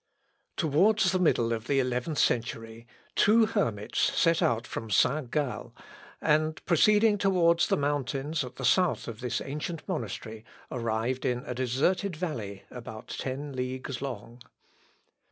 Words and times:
]Towards 0.57 1.11
the 1.11 1.19
middle 1.19 1.53
of 1.53 1.67
the 1.67 1.79
eleventh 1.79 2.17
century, 2.17 2.87
two 3.15 3.45
hermits 3.45 3.99
set 3.99 4.41
out 4.41 4.65
from 4.65 4.89
Saint 4.89 5.29
Gall, 5.29 5.75
and 6.19 6.59
proceeding 6.65 7.19
towards 7.19 7.67
the 7.67 7.77
mountains 7.77 8.43
at 8.43 8.55
the 8.55 8.65
south 8.65 9.07
of 9.07 9.19
this 9.21 9.41
ancient 9.41 9.87
monastery, 9.87 10.43
arrived 10.71 11.23
in 11.23 11.43
a 11.45 11.53
deserted 11.53 12.15
valley 12.15 12.63
about 12.71 13.09
ten 13.09 13.53
leagues 13.55 14.01
long. 14.01 14.41